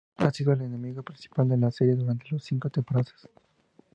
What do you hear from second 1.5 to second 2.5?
la serie durante las